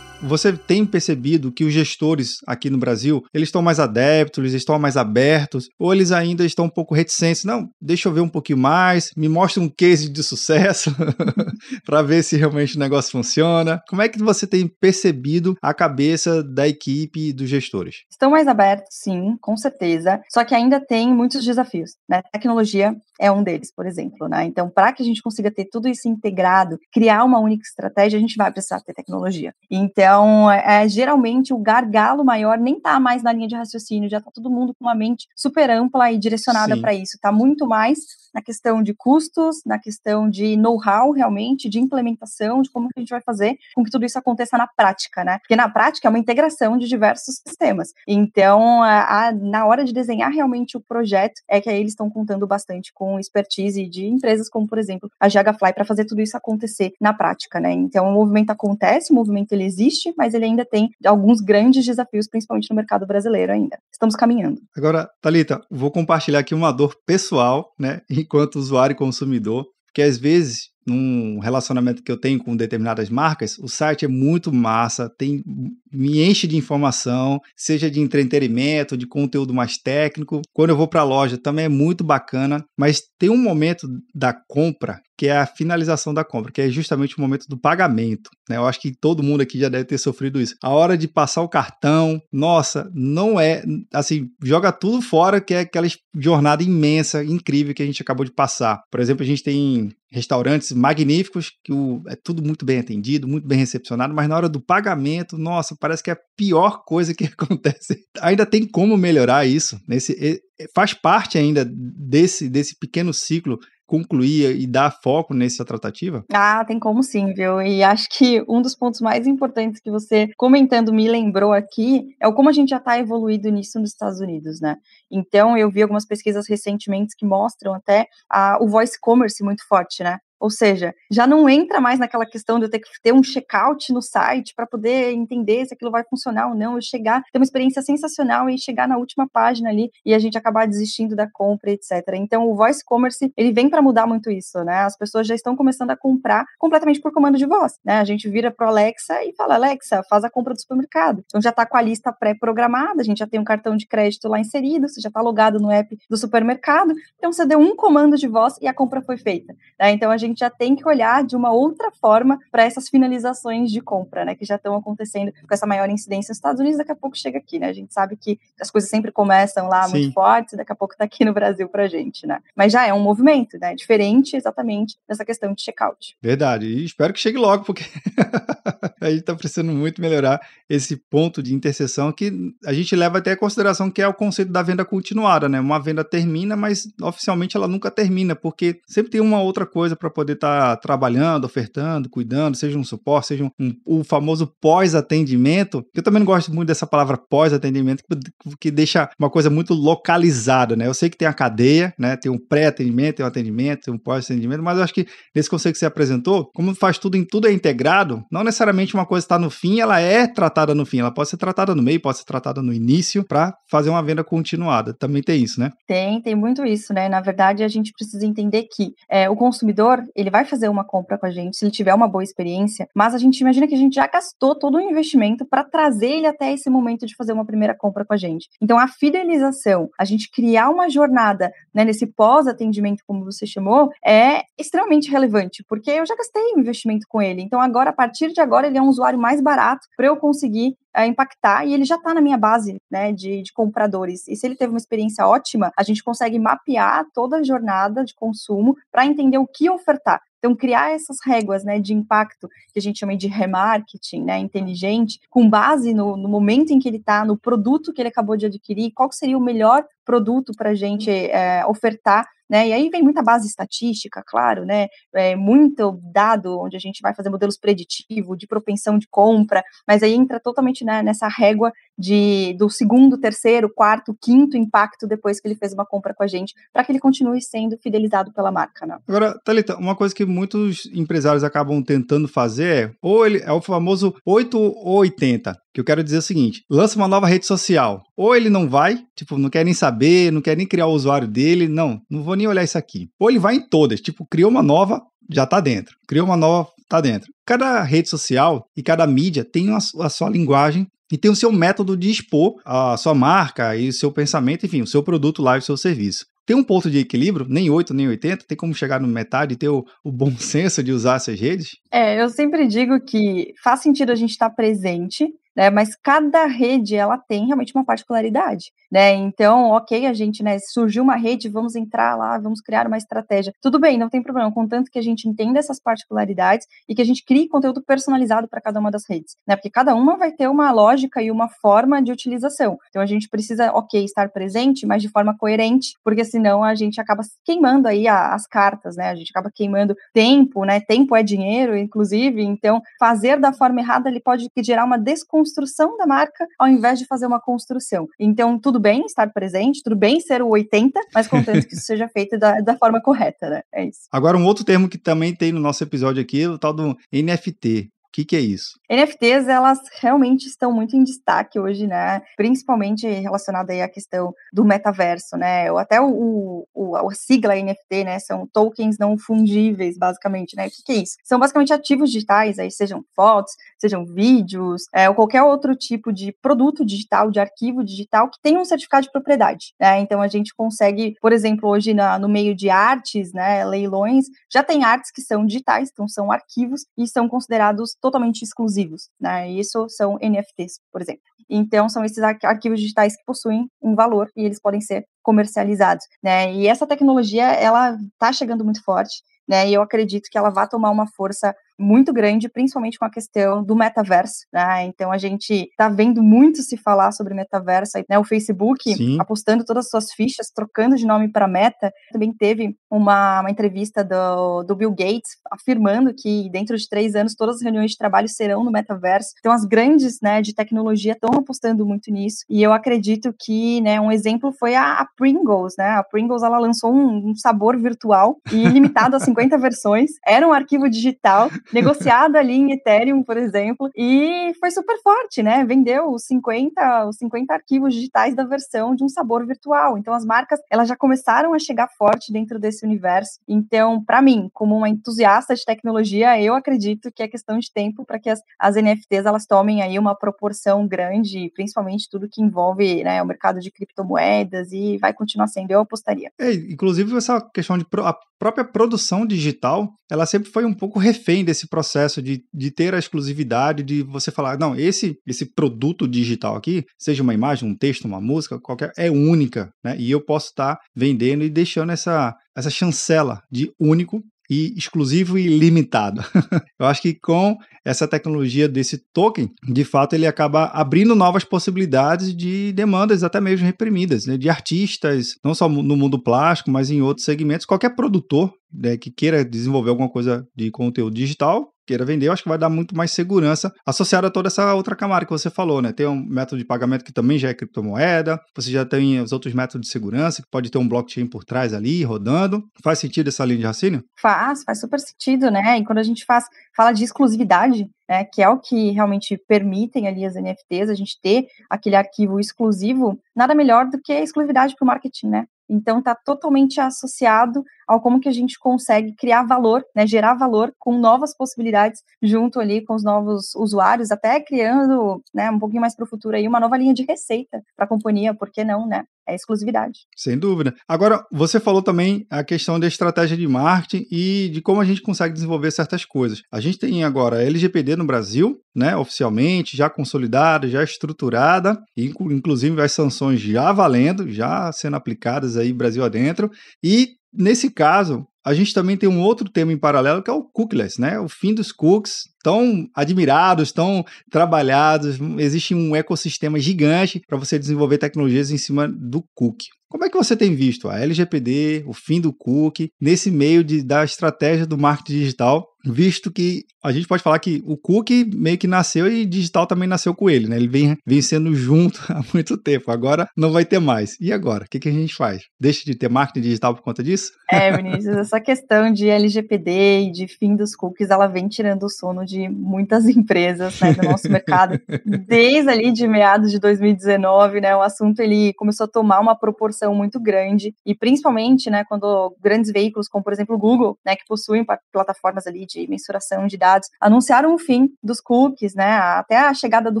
[0.22, 4.78] Você tem percebido que os gestores aqui no Brasil, eles estão mais adeptos, eles estão
[4.78, 7.44] mais abertos, ou eles ainda estão um pouco reticentes?
[7.44, 10.94] Não, deixa eu ver um pouquinho mais, me mostra um case de sucesso
[11.84, 13.82] para ver se realmente o negócio funciona.
[13.88, 18.04] Como é que você tem percebido a cabeça da equipe e dos gestores?
[18.08, 20.20] Estão mais abertos, sim, com certeza.
[20.32, 22.22] Só que ainda tem muitos desafios, né?
[22.32, 24.44] Tecnologia é um deles, por exemplo, né?
[24.44, 28.20] Então, para que a gente consiga ter tudo isso integrado, criar uma única estratégia, a
[28.20, 29.52] gente vai precisar ter tecnologia.
[29.70, 34.18] Então, então, é, geralmente, o gargalo maior nem está mais na linha de raciocínio, já
[34.18, 37.16] está todo mundo com uma mente super ampla e direcionada para isso.
[37.16, 37.98] Está muito mais
[38.34, 43.00] na questão de custos, na questão de know-how, realmente, de implementação, de como que a
[43.00, 45.38] gente vai fazer com que tudo isso aconteça na prática, né?
[45.38, 47.92] Porque na prática é uma integração de diversos sistemas.
[48.06, 52.08] Então, a, a, na hora de desenhar realmente o projeto, é que aí eles estão
[52.08, 56.36] contando bastante com expertise de empresas como, por exemplo, a Jagafly, para fazer tudo isso
[56.36, 57.72] acontecer na prática, né?
[57.72, 61.84] Então, o movimento acontece, o movimento ele existe, existe, mas ele ainda tem alguns grandes
[61.84, 63.78] desafios, principalmente no mercado brasileiro ainda.
[63.92, 64.60] Estamos caminhando.
[64.76, 70.18] Agora, Talita, vou compartilhar aqui uma dor pessoal, né, enquanto usuário e consumidor, que às
[70.18, 75.44] vezes num relacionamento que eu tenho com determinadas marcas, o site é muito massa, tem
[75.92, 80.42] me enche de informação, seja de entretenimento, de conteúdo mais técnico.
[80.52, 84.32] Quando eu vou para a loja também é muito bacana, mas tem um momento da
[84.32, 88.28] compra que é a finalização da compra, que é justamente o momento do pagamento.
[88.50, 88.56] Né?
[88.56, 90.56] Eu acho que todo mundo aqui já deve ter sofrido isso.
[90.60, 93.62] A hora de passar o cartão, nossa, não é
[93.94, 95.86] assim, joga tudo fora, que é aquela
[96.18, 98.82] jornada imensa, incrível que a gente acabou de passar.
[98.90, 103.46] Por exemplo, a gente tem restaurantes magníficos, que o, é tudo muito bem atendido, muito
[103.46, 107.24] bem recepcionado, mas na hora do pagamento, nossa, parece que é a pior coisa que
[107.36, 107.98] acontece.
[108.20, 109.80] Ainda tem como melhorar isso.
[109.88, 110.40] Nesse,
[110.72, 116.24] faz parte ainda desse, desse pequeno ciclo concluir e dar foco nessa tratativa?
[116.32, 117.60] Ah, tem como sim, viu?
[117.60, 122.26] E acho que um dos pontos mais importantes que você comentando me lembrou aqui é
[122.26, 124.76] o como a gente já está evoluído nisso nos Estados Unidos, né?
[125.10, 130.02] Então, eu vi algumas pesquisas recentemente que mostram até a, o voice commerce muito forte,
[130.02, 130.18] né?
[130.42, 133.92] Ou seja, já não entra mais naquela questão de eu ter que ter um checkout
[133.92, 137.44] no site para poder entender se aquilo vai funcionar ou não, eu chegar, ter uma
[137.44, 141.70] experiência sensacional e chegar na última página ali e a gente acabar desistindo da compra,
[141.70, 141.92] etc.
[142.14, 144.80] Então, o voice commerce, ele vem para mudar muito isso, né?
[144.80, 148.00] As pessoas já estão começando a comprar completamente por comando de voz, né?
[148.00, 151.22] A gente vira pro Alexa e fala: "Alexa, faz a compra do supermercado".
[151.24, 154.26] Então já está com a lista pré-programada, a gente já tem um cartão de crédito
[154.26, 156.92] lá inserido, você já está logado no app do supermercado.
[157.16, 159.92] Então você deu um comando de voz e a compra foi feita, né?
[159.92, 163.70] Então a gente gente já tem que olhar de uma outra forma para essas finalizações
[163.70, 166.92] de compra, né, que já estão acontecendo com essa maior incidência nos Estados Unidos, daqui
[166.92, 167.68] a pouco chega aqui, né?
[167.68, 169.92] A gente sabe que as coisas sempre começam lá Sim.
[169.92, 172.40] muito fortes, daqui a pouco está aqui no Brasil para gente, né?
[172.56, 173.74] Mas já é um movimento, né?
[173.74, 176.16] Diferente exatamente dessa questão de checkout.
[176.22, 176.66] Verdade.
[176.66, 177.84] E espero que chegue logo, porque
[179.00, 182.32] a gente está precisando muito melhorar esse ponto de interseção que
[182.64, 185.60] a gente leva até a consideração que é o conceito da venda continuada, né?
[185.60, 190.10] Uma venda termina, mas oficialmente ela nunca termina, porque sempre tem uma outra coisa para
[190.10, 195.84] poder estar tá trabalhando, ofertando, cuidando, seja um suporte, seja um, um o famoso pós-atendimento.
[195.94, 200.76] Eu também não gosto muito dessa palavra pós-atendimento, que, que deixa uma coisa muito localizada,
[200.76, 200.86] né?
[200.86, 202.16] Eu sei que tem a cadeia, né?
[202.16, 205.74] Tem um pré-atendimento, tem um atendimento, tem um pós-atendimento, mas eu acho que nesse conceito
[205.74, 209.38] que você apresentou, como faz tudo em tudo é integrado, não necessariamente uma coisa está
[209.38, 212.24] no fim, ela é tratada no fim, ela pode ser tratada no meio, pode ser
[212.24, 214.94] tratada no início para fazer uma venda continuada.
[214.94, 215.70] Também tem isso, né?
[215.86, 217.08] Tem, tem muito isso, né?
[217.08, 221.18] Na verdade, a gente precisa entender que é, o consumidor ele vai fazer uma compra
[221.18, 223.78] com a gente se ele tiver uma boa experiência, mas a gente imagina que a
[223.78, 227.44] gente já gastou todo o investimento para trazer ele até esse momento de fazer uma
[227.44, 228.48] primeira compra com a gente.
[228.60, 234.42] Então, a fidelização, a gente criar uma jornada né, nesse pós-atendimento, como você chamou, é
[234.58, 237.42] extremamente relevante, porque eu já gastei o investimento com ele.
[237.42, 240.76] Então, agora, a partir de agora, ele é um usuário mais barato para eu conseguir
[240.94, 244.26] é, impactar e ele já está na minha base né, de, de, compradores.
[244.28, 248.14] E se ele teve uma experiência ótima, a gente consegue mapear toda a jornada de
[248.14, 250.20] consumo para entender o que ofertar.
[250.38, 255.20] Então, criar essas réguas né, de impacto, que a gente chama de remarketing né, inteligente,
[255.30, 258.46] com base no, no momento em que ele está, no produto que ele acabou de
[258.46, 262.68] adquirir, qual seria o melhor produto para a gente é, ofertar né?
[262.68, 264.88] E aí vem muita base estatística, claro, né?
[265.14, 270.02] É, muito dado onde a gente vai fazer modelos preditivos de propensão de compra, mas
[270.02, 275.48] aí entra totalmente né, nessa régua de do segundo, terceiro, quarto, quinto impacto depois que
[275.48, 278.84] ele fez uma compra com a gente, para que ele continue sendo fidelizado pela marca,
[278.84, 278.98] né?
[279.08, 283.62] Agora, Thalita, uma coisa que muitos empresários acabam tentando fazer é, ou ele é o
[283.62, 288.02] famoso 8 ou 80 que eu quero dizer o seguinte: lança uma nova rede social.
[288.16, 291.28] Ou ele não vai, tipo, não quer nem saber, não quer nem criar o usuário
[291.28, 293.08] dele, não, não vou nem olhar isso aqui.
[293.18, 295.96] Ou ele vai em todas, tipo, criou uma nova, já tá dentro.
[296.06, 297.30] Criou uma nova, tá dentro.
[297.46, 301.52] Cada rede social e cada mídia tem a, a sua linguagem e tem o seu
[301.52, 305.56] método de expor a sua marca e o seu pensamento, enfim, o seu produto lá
[305.56, 306.24] e o seu serviço.
[306.44, 309.56] Tem um ponto de equilíbrio, nem 8, nem 80, tem como chegar no metade e
[309.56, 311.76] ter o, o, bom senso de usar essas redes?
[311.92, 315.70] É, eu sempre digo que faz sentido a gente estar presente, né?
[315.70, 319.12] Mas cada rede ela tem realmente uma particularidade, né?
[319.12, 323.52] Então, ok, a gente, né, surgiu uma rede, vamos entrar lá, vamos criar uma estratégia.
[323.60, 327.04] Tudo bem, não tem problema, contanto que a gente entenda essas particularidades e que a
[327.04, 329.56] gente crie conteúdo personalizado para cada uma das redes, né?
[329.56, 332.78] Porque cada uma vai ter uma lógica e uma forma de utilização.
[332.88, 337.00] Então a gente precisa, ok, estar presente, mas de forma coerente, porque senão a gente
[337.00, 339.10] acaba queimando aí a, as cartas, né?
[339.10, 340.80] A gente acaba queimando tempo, né?
[340.80, 342.42] Tempo é dinheiro, inclusive.
[342.42, 346.98] Então, fazer da forma errada ele pode gerar uma desconfiança construção da marca ao invés
[347.00, 348.06] de fazer uma construção.
[348.18, 352.08] Então, tudo bem estar presente, tudo bem ser o 80, mas contanto que isso seja
[352.08, 353.62] feito da, da forma correta, né?
[353.72, 354.02] É isso.
[354.12, 357.90] Agora, um outro termo que também tem no nosso episódio aqui, o tal do NFT.
[358.12, 358.78] O que, que, é isso?
[358.90, 362.20] NFTs, elas realmente estão muito em destaque hoje, né?
[362.36, 365.72] Principalmente relacionada aí à questão do metaverso, né?
[365.72, 368.18] Ou até o, o, a sigla NFT, né?
[368.18, 370.66] São tokens não fungíveis, basicamente, né?
[370.66, 371.16] O que, que, é isso?
[371.24, 376.36] São basicamente ativos digitais, aí sejam fotos, sejam vídeos, é, ou qualquer outro tipo de
[376.42, 380.00] produto digital, de arquivo digital que tenha um certificado de propriedade, né?
[380.00, 383.64] Então a gente consegue, por exemplo, hoje na, no meio de artes, né?
[383.64, 389.08] Leilões, já tem artes que são digitais, então são arquivos e são considerados totalmente exclusivos,
[389.18, 389.50] né?
[389.50, 391.22] Isso são NFTs, por exemplo.
[391.48, 396.52] Então, são esses arquivos digitais que possuem um valor e eles podem ser comercializados, né?
[396.52, 399.68] E essa tecnologia, ela está chegando muito forte, né?
[399.68, 403.62] E eu acredito que ela vai tomar uma força muito grande, principalmente com a questão
[403.62, 404.84] do metaverso, né?
[404.84, 408.18] Então a gente está vendo muito se falar sobre metaverso, né?
[408.18, 409.18] O Facebook Sim.
[409.20, 411.92] apostando todas as suas fichas, trocando de nome para Meta.
[412.12, 417.34] Também teve uma, uma entrevista do, do, Bill Gates afirmando que dentro de três anos
[417.34, 419.30] todas as reuniões de trabalho serão no metaverso.
[419.38, 422.44] Então as grandes, né, de tecnologia estão apostando muito nisso.
[422.48, 425.90] E eu acredito que, né, um exemplo foi a, a Pringles, né?
[425.90, 430.10] A Pringles ela lançou um, um sabor virtual e limitado a 50 versões.
[430.26, 435.64] Era um arquivo digital negociado ali em Ethereum, por exemplo, e foi super forte, né?
[435.64, 439.98] Vendeu os 50, os 50 arquivos digitais da versão de um sabor virtual.
[439.98, 443.40] Então as marcas, elas já começaram a chegar forte dentro desse universo.
[443.48, 448.04] Então, para mim, como uma entusiasta de tecnologia, eu acredito que é questão de tempo
[448.04, 453.02] para que as, as NFTs elas tomem aí uma proporção grande, principalmente tudo que envolve
[453.02, 456.30] né, o mercado de criptomoedas e vai continuar sendo, eu apostaria.
[456.38, 460.98] É, inclusive essa questão de pro, a própria produção digital, ela sempre foi um pouco
[460.98, 466.08] refém desse processo de, de ter a exclusividade, de você falar, não, esse, esse produto
[466.08, 469.96] digital aqui, seja uma imagem, um texto, uma música, qualquer, é única, né?
[469.98, 475.46] E eu posso estar vendendo e deixando essa, essa chancela de único e exclusivo e
[475.46, 476.22] limitado.
[476.78, 482.36] Eu acho que com essa tecnologia desse token, de fato, ele acaba abrindo novas possibilidades
[482.36, 487.00] de demandas até mesmo reprimidas, né, de artistas, não só no mundo plástico, mas em
[487.00, 487.64] outros segmentos.
[487.64, 492.42] Qualquer produtor né, que queira desenvolver alguma coisa de conteúdo digital, queira vender, eu acho
[492.42, 495.82] que vai dar muito mais segurança associada a toda essa outra camada que você falou,
[495.82, 495.92] né?
[495.92, 499.54] Tem um método de pagamento que também já é criptomoeda, você já tem os outros
[499.54, 502.62] métodos de segurança, que pode ter um blockchain por trás ali, rodando.
[502.82, 504.04] Faz sentido essa linha de raciocínio?
[504.20, 505.78] Faz, faz super sentido, né?
[505.78, 506.44] E quando a gente faz,
[506.76, 511.18] fala de exclusividade, né, que é o que realmente permitem ali as NFTs, a gente
[511.20, 515.46] ter aquele arquivo exclusivo, nada melhor do que exclusividade para o marketing, né?
[515.68, 520.72] Então está totalmente associado ao como que a gente consegue criar valor, né, gerar valor
[520.78, 525.94] com novas possibilidades junto ali com os novos usuários, até criando, né, um pouquinho mais
[525.94, 528.86] para o futuro aí uma nova linha de receita para a companhia, por que não,
[528.86, 529.04] né?
[529.24, 530.00] É exclusividade.
[530.16, 530.74] Sem dúvida.
[530.88, 535.00] Agora, você falou também a questão da estratégia de marketing e de como a gente
[535.00, 536.42] consegue desenvolver certas coisas.
[536.50, 542.82] A gente tem agora a LGPD no Brasil, né, oficialmente, já consolidada, já estruturada, inclusive
[542.82, 546.50] as sanções já valendo, já sendo aplicadas aí Brasil adentro,
[546.82, 550.42] e Nesse caso, a gente também tem um outro tema em paralelo que é o
[550.42, 551.18] cookieless, né?
[551.20, 555.18] O fim dos cookies, tão admirados, tão trabalhados.
[555.38, 559.68] Existe um ecossistema gigante para você desenvolver tecnologias em cima do cookie.
[559.88, 563.82] Como é que você tem visto a LGPD, o fim do cookie, nesse meio de,
[563.82, 568.58] da estratégia do marketing digital visto que a gente pode falar que o cookie meio
[568.58, 570.56] que nasceu e digital também nasceu com ele, né?
[570.56, 574.16] Ele vem, vem sendo junto há muito tempo, agora não vai ter mais.
[574.20, 574.64] E agora?
[574.64, 575.42] O que, que a gente faz?
[575.60, 577.30] Deixa de ter marketing digital por conta disso?
[577.50, 581.90] É, Vinícius, essa questão de LGPD e de fim dos cookies, ela vem tirando o
[581.90, 584.80] sono de muitas empresas né, do nosso mercado.
[585.26, 587.76] Desde ali de meados de 2019, né?
[587.76, 592.72] O assunto ele começou a tomar uma proporção muito grande, e principalmente, né, quando grandes
[592.72, 596.88] veículos, como por exemplo o Google, né, que possuem plataformas ali de mensuração de dados,
[597.00, 598.92] anunciaram o fim dos cookies, né?
[598.92, 600.00] Até a chegada do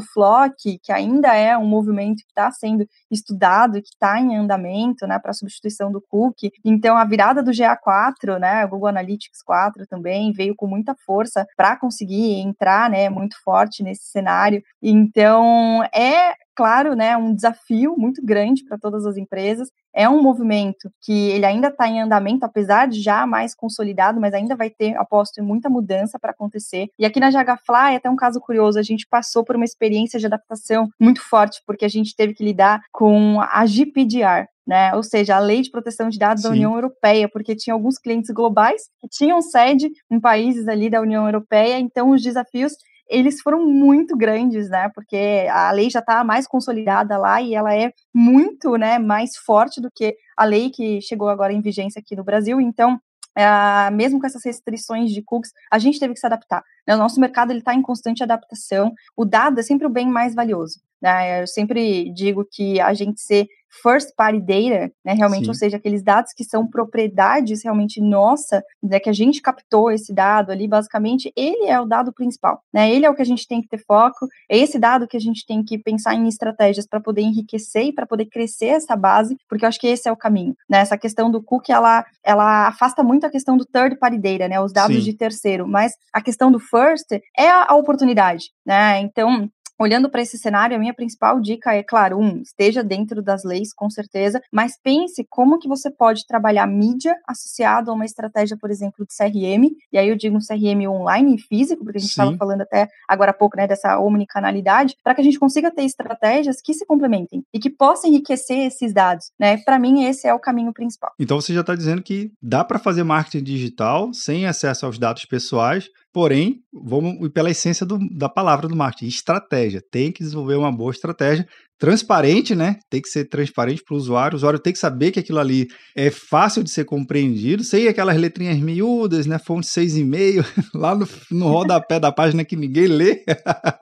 [0.00, 5.06] Flock, que ainda é um movimento que está sendo estudado e que está em andamento,
[5.06, 6.50] né, para substituição do cookie.
[6.64, 11.76] Então, a virada do GA4, né, Google Analytics 4 também veio com muita força para
[11.76, 14.62] conseguir entrar, né, muito forte nesse cenário.
[14.82, 19.68] Então, é claro, né, um desafio muito grande para todas as empresas.
[19.94, 24.32] É um movimento que ele ainda está em andamento, apesar de já mais consolidado, mas
[24.32, 26.88] ainda vai ter, aposto, muita mudança para acontecer.
[26.98, 30.18] E aqui na Jagafly, é até um caso curioso, a gente passou por uma experiência
[30.18, 34.94] de adaptação muito forte, porque a gente teve que lidar com a GPDR, né?
[34.94, 36.48] Ou seja, a Lei de Proteção de Dados Sim.
[36.48, 41.00] da União Europeia, porque tinha alguns clientes globais que tinham sede em países ali da
[41.00, 42.72] União Europeia, então os desafios
[43.12, 44.88] eles foram muito grandes, né?
[44.94, 49.80] Porque a lei já está mais consolidada lá e ela é muito, né, mais forte
[49.80, 52.60] do que a lei que chegou agora em vigência aqui no Brasil.
[52.60, 52.98] Então,
[53.34, 56.62] é, mesmo com essas restrições de cookies, a gente teve que se adaptar.
[56.86, 56.94] Né?
[56.94, 58.92] O nosso mercado ele está em constante adaptação.
[59.16, 60.80] O dado é sempre o bem mais valioso.
[61.00, 61.42] Né?
[61.42, 63.46] Eu sempre digo que a gente ser
[63.82, 65.50] first party data, né, realmente, Sim.
[65.50, 70.12] ou seja, aqueles dados que são propriedades realmente nossa, né, que a gente captou esse
[70.12, 73.46] dado ali, basicamente, ele é o dado principal, né, ele é o que a gente
[73.48, 76.86] tem que ter foco, é esse dado que a gente tem que pensar em estratégias
[76.86, 80.12] para poder enriquecer e para poder crescer essa base, porque eu acho que esse é
[80.12, 83.96] o caminho, né, essa questão do cookie, ela, ela afasta muito a questão do third
[83.98, 85.02] party data, né, os dados Sim.
[85.02, 89.48] de terceiro, mas a questão do first é a, oportunidade, né, então
[89.82, 93.74] Olhando para esse cenário, a minha principal dica é, claro, um, esteja dentro das leis,
[93.74, 98.70] com certeza, mas pense como que você pode trabalhar mídia associado a uma estratégia, por
[98.70, 102.10] exemplo, de CRM, e aí eu digo um CRM online e físico, porque a gente
[102.10, 105.82] estava falando até agora há pouco, né, dessa omnicanalidade, para que a gente consiga ter
[105.82, 109.56] estratégias que se complementem e que possam enriquecer esses dados, né?
[109.64, 111.12] Para mim, esse é o caminho principal.
[111.18, 115.24] Então você já está dizendo que dá para fazer marketing digital sem acesso aos dados
[115.24, 119.82] pessoais, Porém, vamos pela essência do, da palavra do marketing, estratégia.
[119.90, 121.48] Tem que desenvolver uma boa estratégia
[121.82, 122.76] transparente, né?
[122.88, 124.36] Tem que ser transparente para o usuário.
[124.36, 125.66] O usuário tem que saber que aquilo ali
[125.96, 129.36] é fácil de ser compreendido, sem aquelas letrinhas miúdas, né?
[129.36, 133.24] Fonte 6,5, lá no, no rodapé da página que ninguém lê.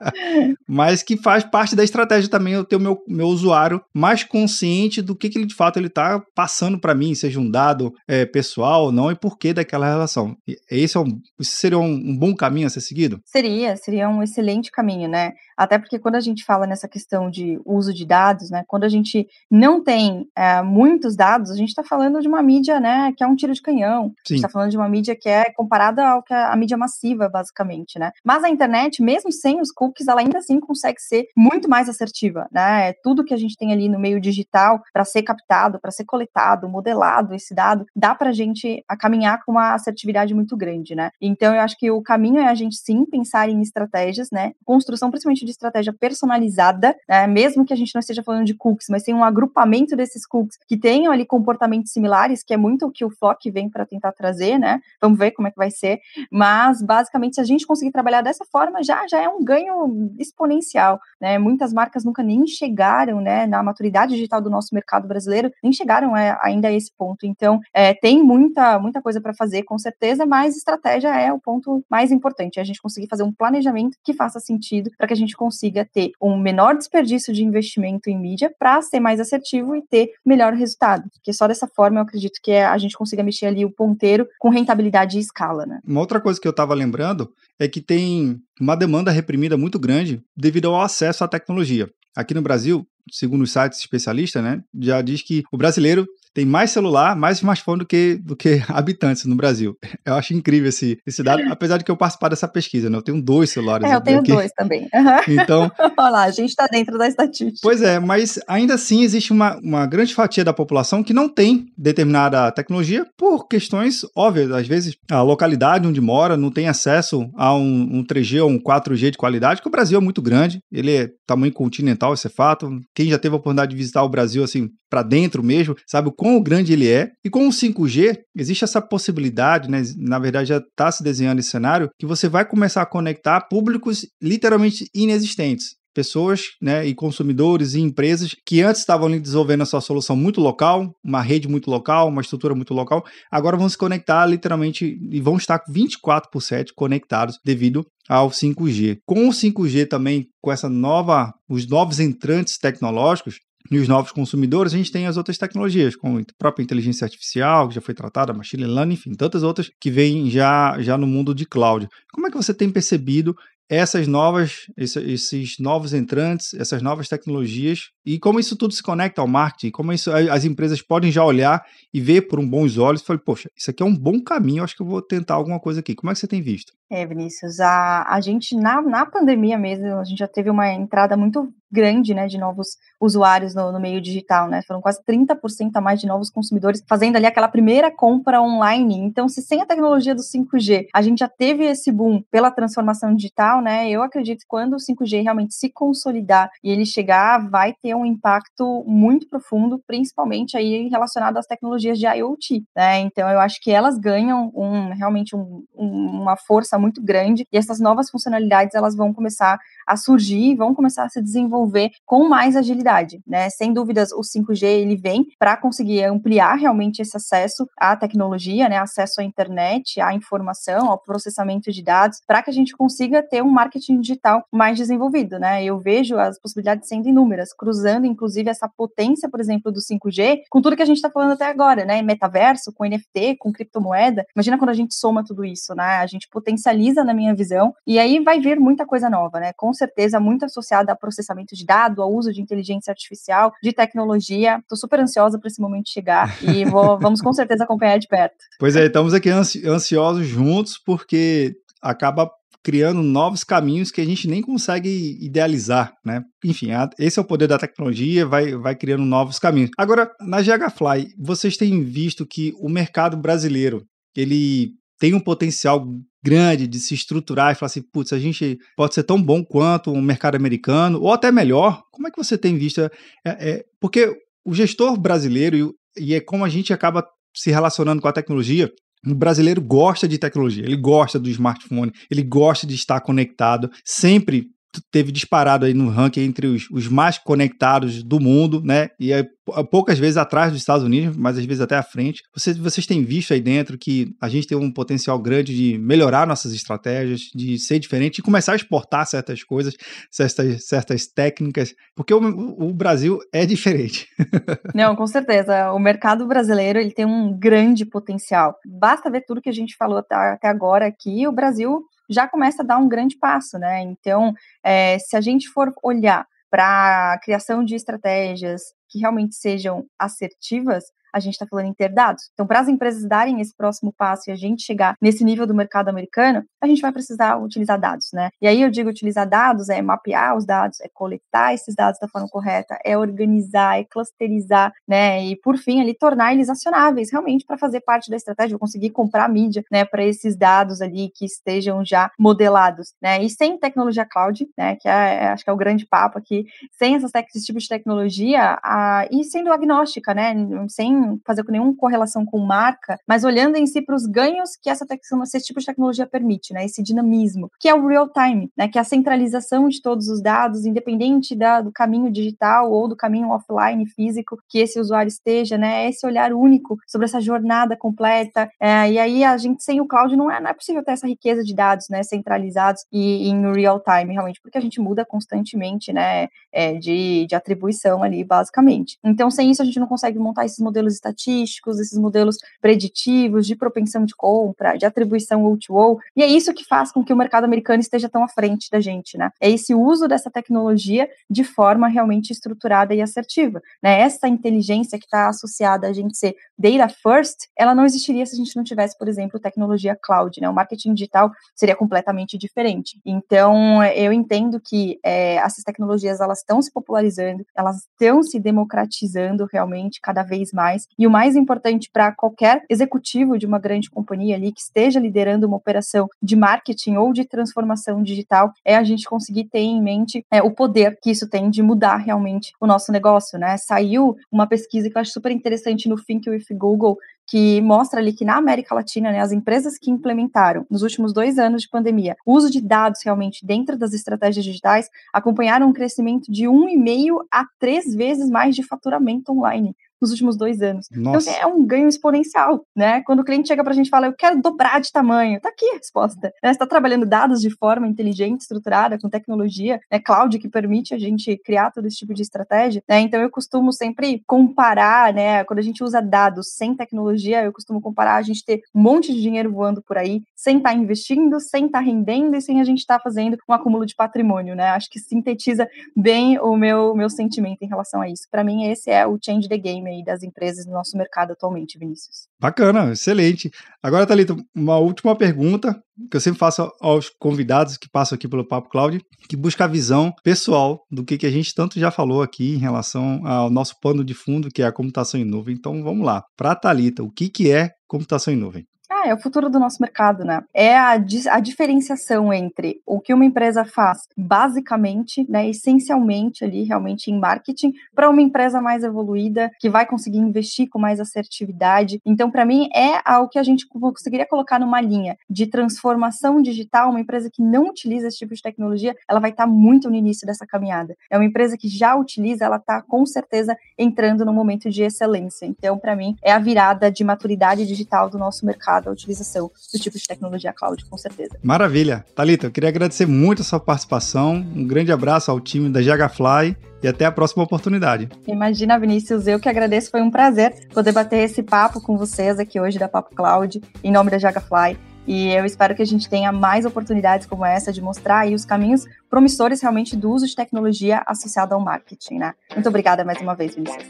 [0.67, 4.99] Mas que faz parte da estratégia também eu ter o meu, meu usuário mais consciente
[4.99, 8.25] do que, que ele de fato ele está passando para mim, seja um dado é,
[8.25, 10.35] pessoal ou não, e por que daquela relação.
[10.71, 13.19] Esse, é um, seria um, um bom caminho a ser seguido?
[13.25, 15.33] Seria, seria um excelente caminho, né?
[15.61, 18.63] Até porque quando a gente fala nessa questão de uso de dados, né?
[18.67, 22.79] Quando a gente não tem é, muitos dados, a gente está falando de uma mídia,
[22.79, 24.05] né, que é um tiro de canhão.
[24.05, 24.11] Sim.
[24.11, 26.75] A gente está falando de uma mídia que é comparada ao que é a mídia
[26.75, 28.11] massiva, basicamente, né?
[28.25, 32.47] Mas a internet, mesmo sem os cookies, ela ainda assim consegue ser muito mais assertiva,
[32.51, 32.89] né?
[32.89, 36.05] É tudo que a gente tem ali no meio digital para ser captado, para ser
[36.05, 41.11] coletado, modelado, esse dado, dá para a gente caminhar com uma assertividade muito grande, né?
[41.21, 44.53] Então eu acho que o caminho é a gente sim pensar em estratégias, né?
[44.65, 47.27] Construção principalmente de estratégia personalizada, né?
[47.27, 50.57] Mesmo que a gente não esteja falando de cookies, mas tem um agrupamento desses cookies
[50.67, 54.11] que tenham ali comportamentos similares, que é muito o que o Flock vem para tentar
[54.11, 54.79] trazer, né?
[55.01, 55.99] Vamos ver como é que vai ser.
[56.31, 60.99] Mas basicamente, se a gente conseguir trabalhar dessa forma, já já é um ganho exponencial,
[61.19, 61.37] né?
[61.37, 66.15] Muitas marcas nunca nem chegaram, né, na maturidade digital do nosso mercado brasileiro, nem chegaram
[66.15, 67.25] é, ainda a esse ponto.
[67.25, 71.83] Então, é, tem muita muita coisa para fazer, com certeza, mas estratégia é o ponto
[71.89, 75.17] mais importante, é a gente conseguir fazer um planejamento que faça sentido para que a
[75.17, 79.81] gente consiga ter um menor desperdício de investimento em mídia para ser mais assertivo e
[79.81, 81.09] ter melhor resultado.
[81.15, 84.49] Porque só dessa forma eu acredito que a gente consiga mexer ali o ponteiro com
[84.49, 85.79] rentabilidade e escala, né?
[85.83, 90.21] Uma outra coisa que eu estava lembrando é que tem uma demanda reprimida muito grande
[90.37, 91.89] devido ao acesso à tecnologia.
[92.15, 96.71] Aqui no Brasil, segundo os sites especialistas, né, já diz que o brasileiro tem mais
[96.71, 99.77] celular, mais smartphone do que, do que habitantes no Brasil.
[100.05, 102.97] Eu acho incrível esse, esse dado, apesar de que eu participar dessa pesquisa, né?
[102.97, 103.89] Eu tenho dois celulares.
[103.89, 104.31] É, eu tenho aqui.
[104.31, 104.87] dois também.
[104.93, 105.11] Uhum.
[105.41, 105.71] Então.
[105.97, 107.59] Olha lá, a gente está dentro da estatística.
[107.61, 111.67] Pois é, mas ainda assim existe uma, uma grande fatia da população que não tem
[111.77, 114.51] determinada tecnologia por questões óbvias.
[114.51, 118.59] Às vezes, a localidade onde mora não tem acesso a um, um 3G ou um
[118.59, 122.29] 4G de qualidade, que o Brasil é muito grande, ele é tamanho continental, esse é
[122.29, 122.69] fato.
[122.93, 126.11] Quem já teve a oportunidade de visitar o Brasil, assim, para dentro mesmo, sabe o
[126.21, 127.09] quão grande ele é.
[127.25, 129.81] E com o 5G, existe essa possibilidade, né?
[129.97, 134.05] Na verdade, já está se desenhando esse cenário, que você vai começar a conectar públicos
[134.21, 140.15] literalmente inexistentes pessoas né, e consumidores e empresas que antes estavam desenvolvendo a sua solução
[140.15, 144.97] muito local, uma rede muito local, uma estrutura muito local, agora vão se conectar literalmente
[145.11, 148.99] e vão estar 24 por 7 conectados devido ao 5G.
[149.05, 153.35] Com o 5G também, com essa nova, os novos entrantes tecnológicos,
[153.69, 157.67] e os novos consumidores, a gente tem as outras tecnologias, como a própria inteligência artificial,
[157.67, 161.35] que já foi tratada, machine learning, enfim, tantas outras que vêm já, já no mundo
[161.35, 161.87] de cloud.
[162.11, 163.35] Como é que você tem percebido
[163.71, 169.27] essas novas, esses novos entrantes, essas novas tecnologias e como isso tudo se conecta ao
[169.29, 173.05] marketing, como isso, as empresas podem já olhar e ver por um bons olhos e
[173.05, 175.79] falar, poxa, isso aqui é um bom caminho, acho que eu vou tentar alguma coisa
[175.79, 175.95] aqui.
[175.95, 176.73] Como é que você tem visto?
[176.91, 181.15] É, Vinícius, a, a gente, na, na pandemia mesmo, a gente já teve uma entrada
[181.15, 185.81] muito grande, né, de novos usuários no, no meio digital, né, foram quase 30% a
[185.81, 190.13] mais de novos consumidores fazendo ali aquela primeira compra online, então se sem a tecnologia
[190.13, 194.47] do 5G, a gente já teve esse boom pela transformação digital, né, eu acredito que
[194.47, 199.81] quando o 5G realmente se consolidar e ele chegar, vai ter um impacto muito profundo,
[199.87, 204.93] principalmente aí relacionado às tecnologias de IoT, né, então eu acho que elas ganham um,
[204.93, 209.57] realmente um, um, uma força muito grande e essas novas funcionalidades elas vão começar
[209.87, 211.60] a surgir, vão começar a se desenvolver
[212.05, 213.49] com mais agilidade, né?
[213.49, 218.77] Sem dúvidas, o 5G ele vem para conseguir ampliar realmente esse acesso à tecnologia, né?
[218.77, 223.41] Acesso à internet, à informação, ao processamento de dados, para que a gente consiga ter
[223.41, 225.63] um marketing digital mais desenvolvido, né?
[225.63, 230.61] Eu vejo as possibilidades sendo inúmeras, cruzando inclusive essa potência, por exemplo, do 5G com
[230.61, 232.01] tudo que a gente está falando até agora, né?
[232.01, 234.25] Metaverso, com NFT, com criptomoeda.
[234.35, 235.97] Imagina quando a gente soma tudo isso, né?
[235.97, 239.51] A gente potencializa na minha visão e aí vai vir muita coisa nova, né?
[239.53, 244.57] Com certeza muito associada a processamento de dados, ao uso de inteligência artificial, de tecnologia.
[244.59, 248.35] Estou super ansiosa para esse momento chegar e vou, vamos com certeza acompanhar de perto.
[248.59, 252.29] Pois é, estamos aqui ansiosos juntos porque acaba
[252.63, 256.21] criando novos caminhos que a gente nem consegue idealizar, né?
[256.45, 256.67] Enfim,
[256.99, 259.71] esse é o poder da tecnologia, vai, vai criando novos caminhos.
[259.77, 263.83] Agora, na GHFly, vocês têm visto que o mercado brasileiro,
[264.15, 265.83] ele tem um potencial
[266.23, 269.91] grande de se estruturar e falar assim, putz, a gente pode ser tão bom quanto
[269.91, 271.83] o um mercado americano, ou até melhor.
[271.91, 272.81] Como é que você tem visto?
[272.81, 272.89] É,
[273.25, 277.05] é, porque o gestor brasileiro, e, e é como a gente acaba
[277.35, 278.71] se relacionando com a tecnologia,
[279.05, 284.47] o brasileiro gosta de tecnologia, ele gosta do smartphone, ele gosta de estar conectado, sempre
[284.91, 288.89] teve disparado aí no ranking entre os, os mais conectados do mundo, né?
[288.99, 289.25] E é
[289.69, 292.21] poucas vezes atrás dos Estados Unidos, mas às vezes até à frente.
[292.33, 296.27] Vocês, vocês têm visto aí dentro que a gente tem um potencial grande de melhorar
[296.27, 299.73] nossas estratégias, de ser diferente e começar a exportar certas coisas,
[300.09, 304.07] certas, certas técnicas, porque o, o Brasil é diferente.
[304.73, 305.71] Não, com certeza.
[305.73, 308.55] O mercado brasileiro ele tem um grande potencial.
[308.65, 311.27] Basta ver tudo que a gente falou até, até agora aqui.
[311.27, 313.81] O Brasil já começa a dar um grande passo, né?
[313.81, 319.85] Então, é, se a gente for olhar para a criação de estratégias que realmente sejam
[319.97, 322.29] assertivas, a gente está falando em ter dados.
[322.33, 325.53] Então, para as empresas darem esse próximo passo e a gente chegar nesse nível do
[325.53, 328.29] mercado americano, a gente vai precisar utilizar dados, né?
[328.41, 332.07] E aí eu digo utilizar dados, é mapear os dados, é coletar esses dados da
[332.07, 335.23] forma correta, é organizar, é clusterizar, né?
[335.25, 339.29] E por fim, ali tornar eles acionáveis realmente para fazer parte da estratégia, conseguir comprar
[339.29, 343.23] mídia, né, para esses dados ali que estejam já modelados, né?
[343.23, 346.95] E sem tecnologia cloud, né, que é, acho que é o grande papo aqui, sem
[346.95, 350.33] essas esse tipo de tecnologia, a, e sendo agnóstica, né,
[350.69, 354.85] sem fazer nenhuma correlação com marca, mas olhando em si para os ganhos que essa
[355.23, 356.65] esse tipo de tecnologia permite, né?
[356.65, 358.67] Esse dinamismo, que é o real time, né?
[358.67, 362.95] Que é a centralização de todos os dados, independente da, do caminho digital ou do
[362.95, 365.89] caminho offline físico que esse usuário esteja, né?
[365.89, 368.49] Esse olhar único sobre essa jornada completa.
[368.59, 371.07] É, e aí a gente sem o cloud não é, não é possível ter essa
[371.07, 372.03] riqueza de dados, né?
[372.03, 376.27] Centralizados e em real time, realmente, porque a gente muda constantemente, né?
[376.53, 378.97] É, de, de atribuição ali, basicamente.
[379.03, 383.47] Então, sem isso, a gente não consegue montar esses modelos modelos estatísticos, esses modelos preditivos
[383.47, 387.15] de propensão de compra, de atribuição O2O, e é isso que faz com que o
[387.15, 389.29] mercado americano esteja tão à frente da gente, né?
[389.39, 394.01] É esse uso dessa tecnologia de forma realmente estruturada e assertiva, né?
[394.01, 398.37] Essa inteligência que está associada a gente ser data first, ela não existiria se a
[398.37, 400.49] gente não tivesse, por exemplo, tecnologia cloud, né?
[400.49, 402.99] O marketing digital seria completamente diferente.
[403.05, 409.47] Então, eu entendo que é, essas tecnologias elas estão se popularizando, elas estão se democratizando
[409.51, 414.35] realmente cada vez mais E o mais importante para qualquer executivo de uma grande companhia
[414.35, 419.05] ali que esteja liderando uma operação de marketing ou de transformação digital é a gente
[419.05, 422.91] conseguir ter em mente é, o poder que isso tem de mudar realmente o nosso
[422.91, 423.57] negócio, né?
[423.57, 428.11] Saiu uma pesquisa que eu acho super interessante no Think with Google que mostra ali
[428.11, 432.15] que na América Latina, né, as empresas que implementaram nos últimos dois anos de pandemia
[432.25, 436.77] o uso de dados realmente dentro das estratégias digitais acompanharam um crescimento de um e
[436.77, 440.87] meio a três vezes mais de faturamento online nos últimos dois anos.
[440.91, 441.29] Então, Nossa.
[441.29, 443.01] Então, é um ganho exponencial, né?
[443.03, 445.49] Quando o cliente chega para a gente e fala, eu quero dobrar de tamanho, tá
[445.49, 446.27] aqui a resposta.
[446.43, 446.49] Né?
[446.49, 449.99] Você está trabalhando dados de forma inteligente, estruturada, com tecnologia, né?
[449.99, 452.99] Cloud que permite a gente criar todo esse tipo de estratégia, né?
[452.99, 455.43] Então, eu costumo sempre comparar, né?
[455.43, 459.13] Quando a gente usa dados sem tecnologia, eu costumo comparar a gente ter um monte
[459.13, 462.59] de dinheiro voando por aí, sem estar tá investindo, sem estar tá rendendo e sem
[462.59, 464.69] a gente estar tá fazendo um acúmulo de patrimônio, né?
[464.69, 468.23] Acho que sintetiza bem o meu, meu sentimento em relação a isso.
[468.31, 471.77] Para mim, esse é o change the game aí das empresas no nosso mercado atualmente,
[471.77, 472.27] Vinícius.
[472.39, 473.51] Bacana, excelente.
[473.81, 478.47] Agora, Thalita, uma última pergunta que eu sempre faço aos convidados que passam aqui pelo
[478.47, 482.21] Papo Cloud, que busca a visão pessoal do que, que a gente tanto já falou
[482.21, 485.55] aqui em relação ao nosso pano de fundo, que é a computação em nuvem.
[485.55, 486.23] Então, vamos lá.
[486.35, 488.65] Para a Thalita, o que, que é computação em nuvem?
[488.93, 490.43] Ah, é o futuro do nosso mercado, né?
[490.53, 490.91] É a,
[491.29, 497.71] a diferenciação entre o que uma empresa faz basicamente, né, essencialmente ali, realmente em marketing,
[497.95, 502.01] para uma empresa mais evoluída, que vai conseguir investir com mais assertividade.
[502.05, 506.89] Então, para mim, é o que a gente conseguiria colocar numa linha de transformação digital.
[506.89, 509.95] Uma empresa que não utiliza esse tipo de tecnologia, ela vai estar tá muito no
[509.95, 510.97] início dessa caminhada.
[511.09, 515.45] É uma empresa que já utiliza, ela está com certeza entrando no momento de excelência.
[515.45, 519.79] Então, para mim, é a virada de maturidade digital do nosso mercado a utilização do
[519.79, 521.37] tipo de tecnologia cloud, com certeza.
[521.43, 522.05] Maravilha.
[522.15, 524.35] Talita, eu queria agradecer muito a sua participação.
[524.55, 528.09] Um grande abraço ao time da Jagafly e até a próxima oportunidade.
[528.27, 529.91] Imagina, Vinícius, eu que agradeço.
[529.91, 533.91] Foi um prazer poder bater esse papo com vocês aqui hoje da Papo Cloud, em
[533.91, 534.77] nome da Jagafly.
[535.07, 538.45] E eu espero que a gente tenha mais oportunidades como essa de mostrar aí os
[538.45, 542.33] caminhos promissores realmente do uso de tecnologia associado ao marketing, né?
[542.53, 543.83] Muito obrigada mais uma vez, Vinícius.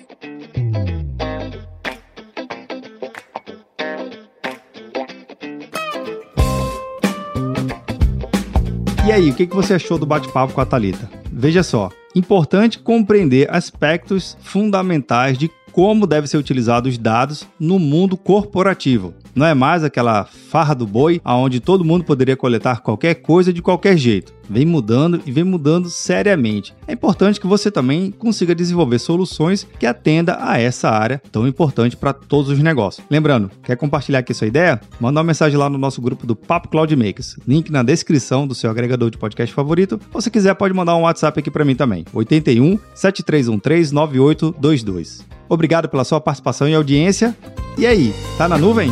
[9.03, 11.09] E aí, o que você achou do bate-papo com a Talita?
[11.31, 18.15] Veja só, importante compreender aspectos fundamentais de como devem ser utilizados os dados no mundo
[18.15, 19.13] corporativo.
[19.33, 23.61] Não é mais aquela farra do boi, aonde todo mundo poderia coletar qualquer coisa de
[23.61, 24.33] qualquer jeito.
[24.51, 26.75] Vem mudando e vem mudando seriamente.
[26.85, 31.95] É importante que você também consiga desenvolver soluções que atenda a essa área tão importante
[31.95, 33.05] para todos os negócios.
[33.09, 34.81] Lembrando, quer compartilhar aqui sua ideia?
[34.99, 37.37] Manda uma mensagem lá no nosso grupo do Papo Cloud Makers.
[37.47, 39.97] Link na descrição do seu agregador de podcast favorito.
[40.13, 42.03] Ou se quiser, pode mandar um WhatsApp aqui para mim também.
[42.13, 45.25] 81 7313 9822.
[45.47, 47.33] Obrigado pela sua participação e audiência.
[47.77, 48.91] E aí, tá na nuvem?